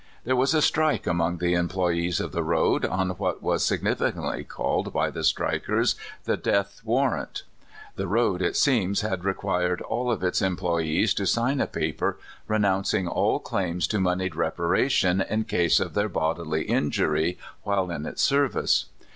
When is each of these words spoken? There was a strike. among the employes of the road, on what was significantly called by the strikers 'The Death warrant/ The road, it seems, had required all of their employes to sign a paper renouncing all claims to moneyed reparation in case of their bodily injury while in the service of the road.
There 0.23 0.35
was 0.35 0.55
a 0.55 0.63
strike. 0.63 1.05
among 1.05 1.37
the 1.37 1.53
employes 1.53 2.19
of 2.19 2.31
the 2.31 2.41
road, 2.41 2.85
on 2.85 3.09
what 3.11 3.43
was 3.43 3.63
significantly 3.63 4.43
called 4.43 4.91
by 4.91 5.11
the 5.11 5.23
strikers 5.23 5.93
'The 6.23 6.37
Death 6.37 6.81
warrant/ 6.83 7.43
The 7.97 8.07
road, 8.07 8.41
it 8.41 8.55
seems, 8.55 9.01
had 9.01 9.23
required 9.23 9.79
all 9.83 10.09
of 10.11 10.19
their 10.19 10.31
employes 10.41 11.13
to 11.13 11.27
sign 11.27 11.61
a 11.61 11.67
paper 11.67 12.17
renouncing 12.47 13.07
all 13.07 13.37
claims 13.39 13.85
to 13.89 13.99
moneyed 13.99 14.35
reparation 14.35 15.21
in 15.21 15.43
case 15.43 15.79
of 15.79 15.93
their 15.93 16.09
bodily 16.09 16.63
injury 16.63 17.37
while 17.61 17.91
in 17.91 18.01
the 18.01 18.17
service 18.17 18.85
of 18.85 18.89
the 19.01 19.05
road. 19.05 19.07